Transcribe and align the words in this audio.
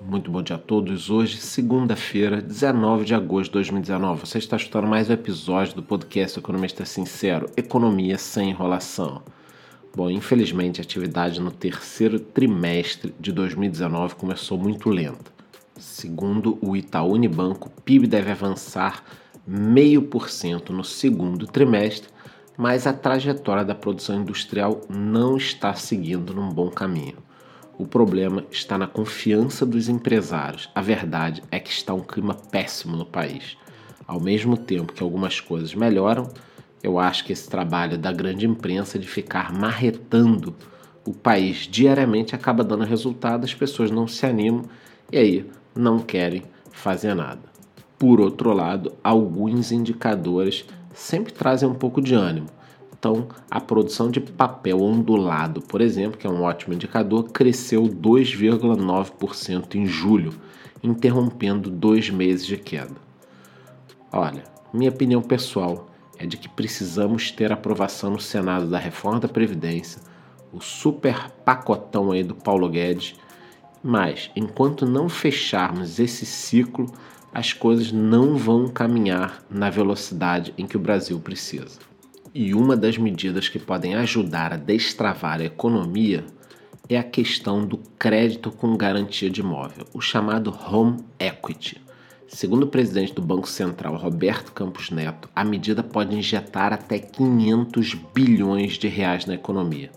Muito 0.00 0.30
bom 0.30 0.40
dia 0.42 0.54
a 0.54 0.58
todos. 0.58 1.10
Hoje, 1.10 1.38
segunda-feira, 1.38 2.40
19 2.40 3.04
de 3.04 3.16
agosto 3.16 3.50
de 3.50 3.54
2019. 3.54 4.20
Você 4.20 4.38
está 4.38 4.56
escutando 4.56 4.86
mais 4.86 5.10
um 5.10 5.12
episódio 5.12 5.74
do 5.74 5.82
podcast 5.82 6.38
Economista 6.38 6.84
Sincero: 6.84 7.50
Economia 7.56 8.16
sem 8.16 8.50
enrolação. 8.50 9.20
Bom, 9.96 10.08
infelizmente, 10.08 10.80
a 10.80 10.84
atividade 10.84 11.40
no 11.40 11.50
terceiro 11.50 12.20
trimestre 12.20 13.12
de 13.18 13.32
2019 13.32 14.14
começou 14.14 14.56
muito 14.56 14.88
lenta. 14.88 15.32
Segundo 15.76 16.56
o 16.62 16.76
Itaú 16.76 17.14
Unibanco, 17.14 17.68
o 17.68 17.82
PIB 17.82 18.06
deve 18.06 18.30
avançar 18.30 19.02
0,5% 19.50 20.70
no 20.70 20.84
segundo 20.84 21.44
trimestre, 21.44 22.08
mas 22.56 22.86
a 22.86 22.92
trajetória 22.92 23.64
da 23.64 23.74
produção 23.74 24.20
industrial 24.20 24.80
não 24.88 25.36
está 25.36 25.74
seguindo 25.74 26.32
num 26.32 26.50
bom 26.50 26.70
caminho. 26.70 27.16
O 27.78 27.86
problema 27.86 28.44
está 28.50 28.76
na 28.76 28.88
confiança 28.88 29.64
dos 29.64 29.88
empresários. 29.88 30.68
A 30.74 30.82
verdade 30.82 31.44
é 31.48 31.60
que 31.60 31.70
está 31.70 31.94
um 31.94 32.00
clima 32.00 32.34
péssimo 32.34 32.96
no 32.96 33.06
país. 33.06 33.56
Ao 34.04 34.20
mesmo 34.20 34.56
tempo 34.56 34.92
que 34.92 35.00
algumas 35.00 35.38
coisas 35.38 35.72
melhoram, 35.76 36.28
eu 36.82 36.98
acho 36.98 37.24
que 37.24 37.32
esse 37.32 37.48
trabalho 37.48 37.96
da 37.96 38.10
grande 38.10 38.46
imprensa 38.46 38.98
de 38.98 39.06
ficar 39.06 39.52
marretando 39.52 40.56
o 41.06 41.12
país 41.12 41.68
diariamente 41.70 42.34
acaba 42.34 42.64
dando 42.64 42.82
resultado, 42.82 43.44
as 43.44 43.54
pessoas 43.54 43.92
não 43.92 44.08
se 44.08 44.26
animam 44.26 44.64
e 45.12 45.16
aí 45.16 45.50
não 45.72 46.00
querem 46.00 46.42
fazer 46.72 47.14
nada. 47.14 47.42
Por 47.96 48.20
outro 48.20 48.52
lado, 48.52 48.92
alguns 49.04 49.70
indicadores 49.70 50.64
sempre 50.92 51.32
trazem 51.32 51.68
um 51.68 51.74
pouco 51.74 52.02
de 52.02 52.12
ânimo. 52.12 52.48
Então, 52.98 53.28
a 53.48 53.60
produção 53.60 54.10
de 54.10 54.20
papel 54.20 54.82
ondulado, 54.82 55.62
por 55.62 55.80
exemplo, 55.80 56.18
que 56.18 56.26
é 56.26 56.30
um 56.30 56.42
ótimo 56.42 56.74
indicador, 56.74 57.30
cresceu 57.30 57.84
2,9% 57.84 59.76
em 59.76 59.86
julho, 59.86 60.34
interrompendo 60.82 61.70
dois 61.70 62.10
meses 62.10 62.44
de 62.44 62.56
queda. 62.56 62.96
Olha, 64.10 64.42
minha 64.74 64.90
opinião 64.90 65.22
pessoal 65.22 65.88
é 66.18 66.26
de 66.26 66.36
que 66.36 66.48
precisamos 66.48 67.30
ter 67.30 67.52
aprovação 67.52 68.10
no 68.10 68.20
Senado 68.20 68.66
da 68.66 68.78
reforma 68.78 69.20
da 69.20 69.28
Previdência, 69.28 70.02
o 70.52 70.60
super 70.60 71.30
pacotão 71.44 72.10
aí 72.10 72.24
do 72.24 72.34
Paulo 72.34 72.68
Guedes, 72.68 73.14
mas 73.80 74.28
enquanto 74.34 74.84
não 74.84 75.08
fecharmos 75.08 76.00
esse 76.00 76.26
ciclo, 76.26 76.86
as 77.32 77.52
coisas 77.52 77.92
não 77.92 78.36
vão 78.36 78.66
caminhar 78.66 79.44
na 79.48 79.70
velocidade 79.70 80.52
em 80.58 80.66
que 80.66 80.76
o 80.76 80.80
Brasil 80.80 81.20
precisa. 81.20 81.78
E 82.34 82.54
uma 82.54 82.76
das 82.76 82.98
medidas 82.98 83.48
que 83.48 83.58
podem 83.58 83.94
ajudar 83.94 84.52
a 84.52 84.56
destravar 84.56 85.40
a 85.40 85.44
economia 85.44 86.24
é 86.88 86.98
a 86.98 87.02
questão 87.02 87.64
do 87.66 87.78
crédito 87.98 88.50
com 88.50 88.76
garantia 88.76 89.30
de 89.30 89.40
imóvel, 89.40 89.86
o 89.94 90.00
chamado 90.00 90.50
home 90.50 90.98
equity. 91.18 91.80
Segundo 92.26 92.64
o 92.64 92.68
presidente 92.68 93.14
do 93.14 93.22
Banco 93.22 93.48
Central, 93.48 93.96
Roberto 93.96 94.52
Campos 94.52 94.90
Neto, 94.90 95.30
a 95.34 95.42
medida 95.42 95.82
pode 95.82 96.14
injetar 96.14 96.74
até 96.74 96.98
500 96.98 97.94
bilhões 98.14 98.74
de 98.74 98.88
reais 98.88 99.24
na 99.24 99.34
economia. 99.34 99.90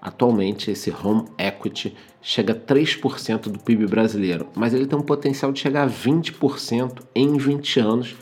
Atualmente, 0.00 0.70
esse 0.70 0.92
home 0.92 1.24
equity 1.36 1.96
chega 2.22 2.52
a 2.52 2.56
3% 2.56 3.48
do 3.48 3.58
PIB 3.58 3.86
brasileiro, 3.86 4.48
mas 4.54 4.72
ele 4.72 4.86
tem 4.86 4.98
um 4.98 5.02
potencial 5.02 5.50
de 5.50 5.58
chegar 5.58 5.88
a 5.88 5.90
20% 5.90 7.00
em 7.14 7.36
20 7.36 7.80
anos, 7.80 8.14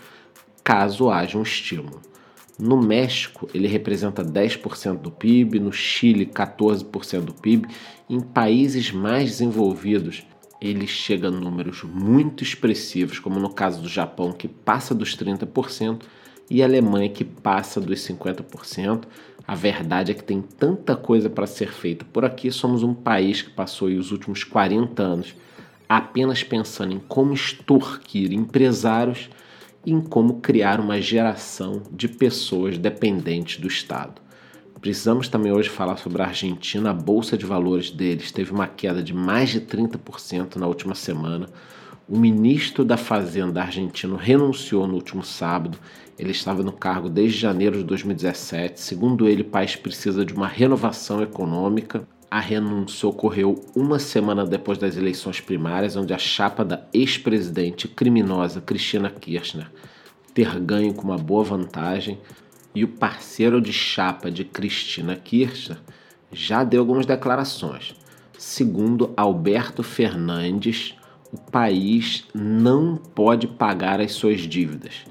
caso 0.64 1.10
haja 1.10 1.36
um 1.36 1.42
estímulo. 1.42 2.11
No 2.58 2.80
México, 2.80 3.48
ele 3.54 3.66
representa 3.66 4.24
10% 4.24 4.98
do 4.98 5.10
PIB, 5.10 5.58
no 5.58 5.72
Chile, 5.72 6.26
14% 6.26 7.20
do 7.20 7.34
PIB. 7.34 7.66
Em 8.08 8.20
países 8.20 8.90
mais 8.92 9.30
desenvolvidos, 9.30 10.24
ele 10.60 10.86
chega 10.86 11.28
a 11.28 11.30
números 11.30 11.82
muito 11.82 12.42
expressivos, 12.44 13.18
como 13.18 13.40
no 13.40 13.50
caso 13.50 13.82
do 13.82 13.88
Japão, 13.88 14.32
que 14.32 14.46
passa 14.46 14.94
dos 14.94 15.16
30%, 15.16 16.02
e 16.50 16.62
a 16.62 16.66
Alemanha, 16.66 17.08
que 17.08 17.24
passa 17.24 17.80
dos 17.80 18.00
50%. 18.00 19.04
A 19.46 19.54
verdade 19.54 20.12
é 20.12 20.14
que 20.14 20.22
tem 20.22 20.40
tanta 20.40 20.94
coisa 20.94 21.30
para 21.30 21.46
ser 21.46 21.72
feita 21.72 22.04
por 22.04 22.24
aqui. 22.24 22.50
Somos 22.52 22.82
um 22.82 22.94
país 22.94 23.42
que 23.42 23.50
passou 23.50 23.88
os 23.88 24.12
últimos 24.12 24.44
40 24.44 25.02
anos 25.02 25.34
apenas 25.88 26.42
pensando 26.42 26.94
em 26.94 26.98
como 26.98 27.34
extorquir 27.34 28.32
empresários 28.32 29.28
em 29.86 30.00
como 30.00 30.40
criar 30.40 30.80
uma 30.80 31.00
geração 31.00 31.82
de 31.90 32.08
pessoas 32.08 32.78
dependentes 32.78 33.60
do 33.60 33.66
Estado. 33.66 34.22
Precisamos 34.82 35.28
também 35.28 35.52
hoje 35.52 35.68
falar 35.68 35.96
sobre 35.96 36.20
a 36.22 36.26
Argentina. 36.26 36.90
A 36.90 36.92
bolsa 36.92 37.38
de 37.38 37.46
valores 37.46 37.88
deles 37.88 38.32
teve 38.32 38.50
uma 38.50 38.66
queda 38.66 39.00
de 39.00 39.14
mais 39.14 39.50
de 39.50 39.60
30% 39.60 40.56
na 40.56 40.66
última 40.66 40.96
semana. 40.96 41.46
O 42.08 42.18
ministro 42.18 42.84
da 42.84 42.96
Fazenda 42.96 43.62
argentino 43.62 44.16
renunciou 44.16 44.88
no 44.88 44.94
último 44.94 45.22
sábado. 45.22 45.78
Ele 46.18 46.32
estava 46.32 46.64
no 46.64 46.72
cargo 46.72 47.08
desde 47.08 47.38
janeiro 47.38 47.78
de 47.78 47.84
2017. 47.84 48.80
Segundo 48.80 49.28
ele, 49.28 49.42
o 49.42 49.50
país 49.50 49.76
precisa 49.76 50.24
de 50.24 50.34
uma 50.34 50.48
renovação 50.48 51.22
econômica. 51.22 52.04
A 52.32 52.40
renúncia 52.40 53.06
ocorreu 53.06 53.62
uma 53.76 53.98
semana 53.98 54.46
depois 54.46 54.78
das 54.78 54.96
eleições 54.96 55.38
primárias, 55.38 55.96
onde 55.96 56.14
a 56.14 56.18
chapa 56.18 56.64
da 56.64 56.82
ex-presidente 56.90 57.86
criminosa 57.86 58.58
Cristina 58.58 59.10
Kirchner 59.10 59.70
ter 60.32 60.58
ganho 60.58 60.94
com 60.94 61.02
uma 61.02 61.18
boa 61.18 61.44
vantagem 61.44 62.18
e 62.74 62.84
o 62.84 62.88
parceiro 62.88 63.60
de 63.60 63.70
chapa 63.70 64.30
de 64.30 64.46
Cristina 64.46 65.14
Kirchner 65.14 65.76
já 66.32 66.64
deu 66.64 66.80
algumas 66.80 67.04
declarações. 67.04 67.94
Segundo 68.38 69.12
Alberto 69.14 69.82
Fernandes, 69.82 70.94
o 71.30 71.36
país 71.36 72.24
não 72.34 72.96
pode 72.96 73.46
pagar 73.46 74.00
as 74.00 74.12
suas 74.12 74.40
dívidas 74.40 75.04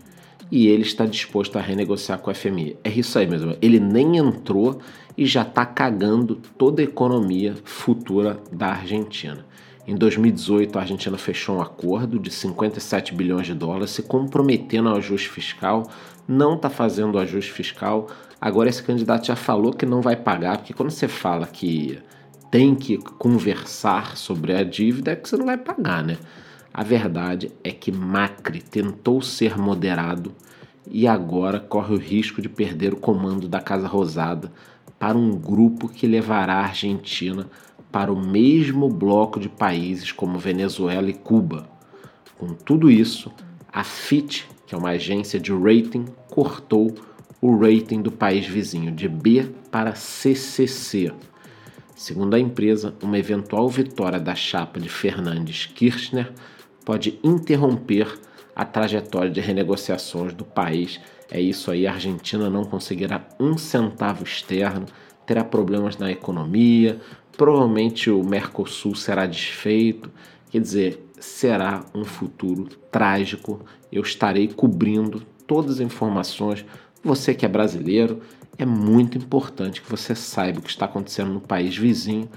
e 0.51 0.67
ele 0.67 0.83
está 0.83 1.05
disposto 1.05 1.57
a 1.57 1.61
renegociar 1.61 2.19
com 2.19 2.29
a 2.29 2.33
FMI. 2.33 2.77
É 2.83 2.89
isso 2.89 3.17
aí 3.17 3.25
mesmo. 3.25 3.55
Ele 3.61 3.79
nem 3.79 4.17
entrou 4.17 4.79
e 5.17 5.25
já 5.25 5.43
está 5.43 5.65
cagando 5.65 6.35
toda 6.57 6.81
a 6.81 6.85
economia 6.85 7.55
futura 7.63 8.37
da 8.51 8.67
Argentina. 8.67 9.45
Em 9.87 9.95
2018, 9.95 10.77
a 10.77 10.81
Argentina 10.81 11.17
fechou 11.17 11.57
um 11.57 11.61
acordo 11.61 12.19
de 12.19 12.29
57 12.29 13.15
bilhões 13.15 13.47
de 13.47 13.53
dólares, 13.53 13.91
se 13.91 14.03
comprometendo 14.03 14.89
ao 14.89 14.97
ajuste 14.97 15.29
fiscal, 15.29 15.89
não 16.27 16.55
está 16.55 16.69
fazendo 16.69 17.15
o 17.15 17.19
ajuste 17.19 17.51
fiscal. 17.51 18.07
Agora, 18.39 18.69
esse 18.69 18.83
candidato 18.83 19.27
já 19.27 19.35
falou 19.35 19.73
que 19.73 19.85
não 19.85 20.01
vai 20.01 20.15
pagar, 20.15 20.57
porque 20.57 20.73
quando 20.73 20.91
você 20.91 21.07
fala 21.07 21.47
que 21.47 21.97
tem 22.51 22.75
que 22.75 22.97
conversar 22.97 24.17
sobre 24.17 24.53
a 24.53 24.63
dívida, 24.63 25.11
é 25.11 25.15
que 25.15 25.27
você 25.27 25.37
não 25.37 25.45
vai 25.45 25.57
pagar, 25.57 26.03
né? 26.03 26.17
A 26.73 26.83
verdade 26.83 27.51
é 27.65 27.71
que 27.71 27.91
Macri 27.91 28.61
tentou 28.61 29.21
ser 29.21 29.57
moderado 29.57 30.33
e 30.89 31.05
agora 31.05 31.59
corre 31.59 31.93
o 31.93 31.97
risco 31.97 32.41
de 32.41 32.47
perder 32.47 32.93
o 32.93 32.97
comando 32.97 33.47
da 33.47 33.59
Casa 33.59 33.87
Rosada 33.87 34.51
para 34.97 35.17
um 35.17 35.31
grupo 35.31 35.89
que 35.89 36.07
levará 36.07 36.55
a 36.55 36.65
Argentina 36.67 37.49
para 37.91 38.11
o 38.11 38.17
mesmo 38.17 38.87
bloco 38.87 39.37
de 39.37 39.49
países 39.49 40.13
como 40.13 40.39
Venezuela 40.39 41.09
e 41.09 41.13
Cuba. 41.13 41.69
Com 42.37 42.53
tudo 42.53 42.89
isso, 42.89 43.29
a 43.71 43.83
Fitch, 43.83 44.43
que 44.65 44.73
é 44.73 44.77
uma 44.77 44.91
agência 44.91 45.41
de 45.41 45.51
rating, 45.51 46.05
cortou 46.29 46.95
o 47.41 47.53
rating 47.57 48.01
do 48.01 48.11
país 48.11 48.47
vizinho 48.47 48.93
de 48.93 49.09
B 49.09 49.45
para 49.69 49.93
CCC. 49.93 51.11
Segundo 51.95 52.33
a 52.33 52.39
empresa, 52.39 52.95
uma 53.03 53.19
eventual 53.19 53.67
vitória 53.67 54.19
da 54.19 54.35
chapa 54.35 54.79
de 54.79 54.87
Fernandes 54.87 55.65
Kirchner 55.65 56.31
pode 56.85 57.19
interromper 57.23 58.19
a 58.55 58.65
trajetória 58.65 59.29
de 59.29 59.39
renegociações 59.39 60.33
do 60.33 60.43
país. 60.43 60.99
É 61.29 61.39
isso 61.39 61.71
aí, 61.71 61.87
a 61.87 61.93
Argentina 61.93 62.49
não 62.49 62.63
conseguirá 62.63 63.27
um 63.39 63.57
centavo 63.57 64.23
externo, 64.23 64.85
terá 65.25 65.43
problemas 65.43 65.97
na 65.97 66.11
economia, 66.11 66.99
provavelmente 67.37 68.09
o 68.09 68.23
Mercosul 68.23 68.95
será 68.95 69.25
desfeito. 69.25 70.11
Quer 70.49 70.59
dizer, 70.59 71.07
será 71.19 71.85
um 71.95 72.03
futuro 72.03 72.67
trágico. 72.91 73.61
Eu 73.91 74.01
estarei 74.01 74.47
cobrindo 74.49 75.21
todas 75.47 75.75
as 75.75 75.79
informações. 75.79 76.65
Você 77.03 77.33
que 77.33 77.45
é 77.45 77.49
brasileiro, 77.49 78.21
é 78.57 78.65
muito 78.65 79.17
importante 79.17 79.81
que 79.81 79.89
você 79.89 80.13
saiba 80.13 80.59
o 80.59 80.61
que 80.61 80.69
está 80.69 80.85
acontecendo 80.85 81.31
no 81.31 81.41
país 81.41 81.75
vizinho 81.75 82.29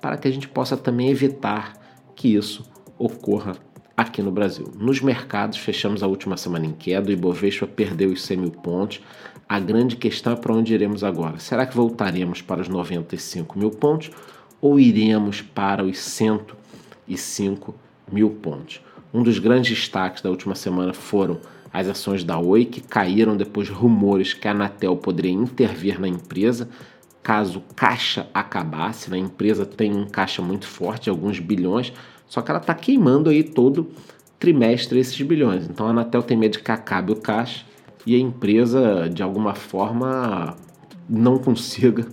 para 0.00 0.16
que 0.16 0.26
a 0.26 0.30
gente 0.30 0.48
possa 0.48 0.76
também 0.76 1.10
evitar 1.10 1.74
que 2.16 2.34
isso 2.34 2.64
ocorra 2.98 3.52
aqui 3.98 4.22
no 4.22 4.30
Brasil. 4.30 4.72
Nos 4.78 5.00
mercados, 5.00 5.58
fechamos 5.58 6.04
a 6.04 6.06
última 6.06 6.36
semana 6.36 6.64
em 6.64 6.72
queda, 6.72 7.08
o 7.08 7.12
Ibovespa 7.12 7.66
perdeu 7.66 8.10
os 8.10 8.22
100 8.22 8.36
mil 8.36 8.52
pontos. 8.52 9.00
A 9.48 9.58
grande 9.58 9.96
questão 9.96 10.34
é 10.34 10.36
para 10.36 10.54
onde 10.54 10.72
iremos 10.72 11.02
agora. 11.02 11.40
Será 11.40 11.66
que 11.66 11.74
voltaremos 11.74 12.40
para 12.40 12.60
os 12.60 12.68
95 12.68 13.58
mil 13.58 13.70
pontos 13.70 14.12
ou 14.60 14.78
iremos 14.78 15.42
para 15.42 15.84
os 15.84 15.98
105 15.98 17.74
mil 18.12 18.30
pontos? 18.30 18.80
Um 19.12 19.24
dos 19.24 19.40
grandes 19.40 19.76
destaques 19.76 20.22
da 20.22 20.30
última 20.30 20.54
semana 20.54 20.92
foram 20.92 21.40
as 21.72 21.88
ações 21.88 22.22
da 22.22 22.38
Oi, 22.38 22.66
que 22.66 22.80
caíram 22.80 23.36
depois 23.36 23.66
de 23.66 23.72
rumores 23.72 24.32
que 24.32 24.46
a 24.46 24.52
Anatel 24.52 24.96
poderia 24.96 25.32
intervir 25.32 26.00
na 26.00 26.06
empresa 26.06 26.68
caso 27.20 27.62
caixa 27.74 28.26
acabasse. 28.32 29.10
Né? 29.10 29.16
A 29.16 29.20
empresa 29.20 29.66
tem 29.66 29.92
um 29.92 30.06
caixa 30.06 30.40
muito 30.40 30.66
forte, 30.66 31.10
alguns 31.10 31.38
bilhões, 31.40 31.92
Só 32.28 32.42
que 32.42 32.50
ela 32.50 32.60
está 32.60 32.74
queimando 32.74 33.30
aí 33.30 33.42
todo 33.42 33.90
trimestre 34.38 34.98
esses 34.98 35.20
bilhões. 35.22 35.68
Então 35.68 35.86
a 35.86 35.90
Anatel 35.90 36.22
tem 36.22 36.36
medo 36.36 36.52
de 36.52 36.60
que 36.60 36.70
acabe 36.70 37.12
o 37.12 37.16
caixa 37.16 37.64
e 38.06 38.14
a 38.14 38.18
empresa, 38.18 39.08
de 39.08 39.22
alguma 39.22 39.54
forma, 39.54 40.56
não 41.08 41.38
consiga 41.38 42.06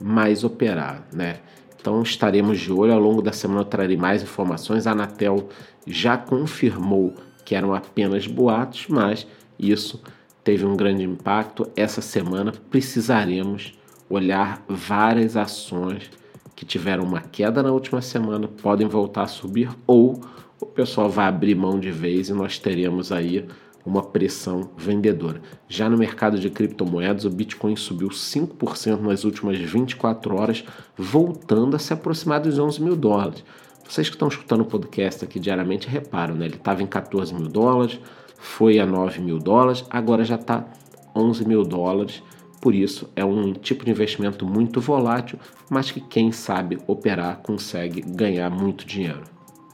mais 0.00 0.44
operar, 0.44 1.06
né? 1.12 1.40
Então 1.80 2.02
estaremos 2.02 2.58
de 2.58 2.72
olho. 2.72 2.92
Ao 2.92 3.00
longo 3.00 3.22
da 3.22 3.32
semana 3.32 3.60
eu 3.60 3.64
trarei 3.64 3.96
mais 3.96 4.22
informações. 4.22 4.86
A 4.86 4.92
Anatel 4.92 5.48
já 5.86 6.16
confirmou 6.16 7.14
que 7.44 7.54
eram 7.54 7.74
apenas 7.74 8.26
boatos, 8.26 8.86
mas 8.88 9.26
isso 9.58 10.02
teve 10.42 10.64
um 10.64 10.76
grande 10.76 11.02
impacto. 11.04 11.68
Essa 11.76 12.00
semana 12.00 12.52
precisaremos 12.70 13.78
olhar 14.08 14.62
várias 14.68 15.36
ações 15.36 16.10
que 16.58 16.66
tiveram 16.66 17.04
uma 17.04 17.20
queda 17.20 17.62
na 17.62 17.70
última 17.70 18.02
semana, 18.02 18.48
podem 18.48 18.88
voltar 18.88 19.22
a 19.22 19.26
subir 19.28 19.70
ou 19.86 20.20
o 20.60 20.66
pessoal 20.66 21.08
vai 21.08 21.26
abrir 21.28 21.54
mão 21.54 21.78
de 21.78 21.92
vez 21.92 22.30
e 22.30 22.32
nós 22.32 22.58
teremos 22.58 23.12
aí 23.12 23.46
uma 23.86 24.02
pressão 24.02 24.68
vendedora. 24.76 25.40
Já 25.68 25.88
no 25.88 25.96
mercado 25.96 26.36
de 26.36 26.50
criptomoedas, 26.50 27.24
o 27.24 27.30
Bitcoin 27.30 27.76
subiu 27.76 28.08
5% 28.08 28.98
nas 28.98 29.22
últimas 29.22 29.56
24 29.56 30.34
horas, 30.34 30.64
voltando 30.96 31.76
a 31.76 31.78
se 31.78 31.92
aproximar 31.92 32.40
dos 32.40 32.58
11 32.58 32.82
mil 32.82 32.96
dólares. 32.96 33.44
Vocês 33.88 34.08
que 34.08 34.16
estão 34.16 34.26
escutando 34.26 34.62
o 34.62 34.66
podcast 34.66 35.24
aqui 35.24 35.38
diariamente 35.38 35.86
reparam, 35.86 36.34
né? 36.34 36.46
Ele 36.46 36.56
estava 36.56 36.82
em 36.82 36.88
14 36.88 37.32
mil 37.34 37.46
dólares, 37.46 38.00
foi 38.36 38.80
a 38.80 38.84
9 38.84 39.20
mil 39.20 39.38
dólares, 39.38 39.84
agora 39.88 40.24
já 40.24 40.34
está 40.34 40.66
11 41.14 41.46
mil 41.46 41.62
dólares. 41.62 42.20
Por 42.60 42.74
isso, 42.74 43.08
é 43.14 43.24
um 43.24 43.52
tipo 43.52 43.84
de 43.84 43.90
investimento 43.90 44.44
muito 44.44 44.80
volátil, 44.80 45.38
mas 45.70 45.90
que 45.90 46.00
quem 46.00 46.32
sabe 46.32 46.78
operar 46.86 47.38
consegue 47.38 48.00
ganhar 48.00 48.50
muito 48.50 48.84
dinheiro. 48.84 49.22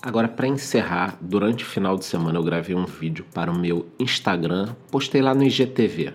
Agora, 0.02 0.28
para 0.28 0.46
encerrar, 0.46 1.16
durante 1.18 1.64
o 1.64 1.66
final 1.66 1.96
de 1.96 2.04
semana 2.04 2.38
eu 2.38 2.42
gravei 2.42 2.76
um 2.76 2.84
vídeo 2.84 3.24
para 3.32 3.50
o 3.50 3.58
meu 3.58 3.86
Instagram, 3.98 4.74
postei 4.90 5.22
lá 5.22 5.34
no 5.34 5.42
IGTV, 5.42 6.12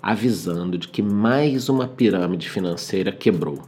avisando 0.00 0.78
de 0.78 0.86
que 0.86 1.02
mais 1.02 1.68
uma 1.68 1.88
pirâmide 1.88 2.48
financeira 2.48 3.10
quebrou. 3.10 3.62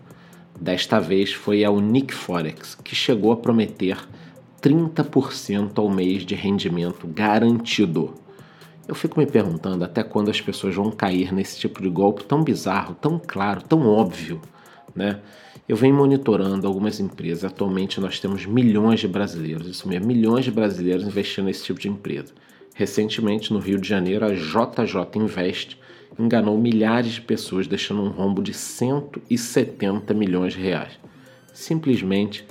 Desta 0.60 1.00
vez 1.00 1.32
foi 1.32 1.64
a 1.64 1.70
Unique 1.70 2.14
Forex, 2.14 2.76
que 2.76 2.94
chegou 2.94 3.32
a 3.32 3.36
prometer 3.36 3.98
30% 4.62 5.78
ao 5.78 5.90
mês 5.90 6.24
de 6.24 6.36
rendimento 6.36 7.08
garantido. 7.08 8.14
Eu 8.88 8.94
fico 8.94 9.18
me 9.18 9.26
perguntando 9.26 9.84
até 9.84 10.04
quando 10.04 10.30
as 10.30 10.40
pessoas 10.40 10.74
vão 10.74 10.92
cair 10.92 11.32
nesse 11.32 11.58
tipo 11.58 11.82
de 11.82 11.88
golpe 11.88 12.22
tão 12.24 12.44
bizarro, 12.44 12.94
tão 12.94 13.18
claro, 13.18 13.62
tão 13.62 13.86
óbvio, 13.86 14.40
né? 14.94 15.20
Eu 15.68 15.74
venho 15.74 15.96
monitorando 15.96 16.66
algumas 16.66 17.00
empresas. 17.00 17.44
Atualmente 17.44 18.00
nós 18.00 18.20
temos 18.20 18.46
milhões 18.46 19.00
de 19.00 19.08
brasileiros, 19.08 19.66
isso 19.66 19.88
mesmo, 19.88 20.06
milhões 20.06 20.44
de 20.44 20.52
brasileiros 20.52 21.04
investindo 21.04 21.46
nesse 21.46 21.64
tipo 21.64 21.80
de 21.80 21.88
empresa. 21.88 22.32
Recentemente, 22.74 23.52
no 23.52 23.58
Rio 23.58 23.80
de 23.80 23.88
Janeiro, 23.88 24.24
a 24.24 24.32
JJ 24.32 25.16
Invest 25.16 25.76
enganou 26.16 26.56
milhares 26.56 27.12
de 27.12 27.20
pessoas, 27.22 27.66
deixando 27.66 28.02
um 28.02 28.08
rombo 28.08 28.42
de 28.42 28.54
170 28.54 30.14
milhões 30.14 30.52
de 30.52 30.60
reais. 30.60 30.92
Simplesmente 31.52 32.46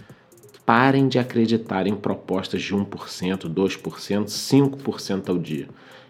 parem 0.66 1.08
de 1.08 1.20
acreditar 1.20 1.88
em 1.88 1.96
propostas 1.96 2.62
de 2.62 2.76
1%, 2.76 3.48
2%, 3.48 4.26
5% 4.26 5.30
ao 5.30 5.38
dia. 5.38 5.70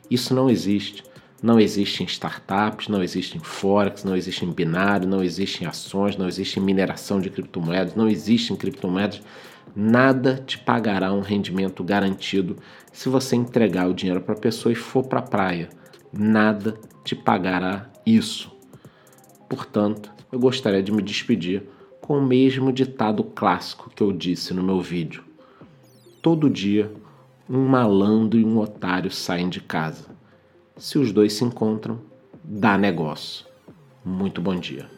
Isso 0.09 0.33
não 0.33 0.49
existe. 0.49 1.03
Não 1.41 1.59
existe 1.59 2.01
em 2.01 2.05
startups, 2.05 2.87
não 2.87 3.03
existe 3.03 3.37
em 3.37 3.39
forex, 3.39 4.03
não 4.03 4.15
existe 4.15 4.45
em 4.45 4.51
binário, 4.51 5.07
não 5.07 5.23
existe 5.23 5.63
em 5.63 5.67
ações, 5.67 6.17
não 6.17 6.27
existe 6.27 6.59
em 6.59 6.63
mineração 6.63 7.19
de 7.19 7.29
criptomoedas, 7.29 7.93
não 7.93 8.07
existe 8.07 8.53
em 8.53 8.55
criptomoedas. 8.55 9.21
Nada 9.75 10.41
te 10.45 10.57
pagará 10.57 11.13
um 11.13 11.19
rendimento 11.19 11.83
garantido 11.83 12.57
se 12.91 13.09
você 13.09 13.35
entregar 13.35 13.89
o 13.89 13.93
dinheiro 13.93 14.21
para 14.21 14.33
a 14.33 14.39
pessoa 14.39 14.71
e 14.71 14.75
for 14.75 15.03
para 15.03 15.19
a 15.19 15.23
praia. 15.23 15.69
Nada 16.11 16.79
te 17.03 17.15
pagará 17.15 17.91
isso. 18.05 18.51
Portanto, 19.49 20.11
eu 20.31 20.39
gostaria 20.39 20.81
de 20.81 20.91
me 20.91 21.01
despedir 21.01 21.63
com 22.01 22.17
o 22.17 22.25
mesmo 22.25 22.71
ditado 22.71 23.23
clássico 23.23 23.89
que 23.89 24.01
eu 24.01 24.11
disse 24.11 24.53
no 24.53 24.63
meu 24.63 24.79
vídeo. 24.79 25.23
Todo 26.21 26.49
dia, 26.49 26.91
um 27.49 27.67
malandro 27.67 28.39
e 28.39 28.45
um 28.45 28.59
otário 28.59 29.11
saem 29.11 29.49
de 29.49 29.61
casa. 29.61 30.05
Se 30.77 30.97
os 30.97 31.11
dois 31.11 31.33
se 31.33 31.43
encontram, 31.43 31.99
dá 32.43 32.77
negócio. 32.77 33.45
Muito 34.03 34.41
bom 34.41 34.55
dia. 34.55 34.94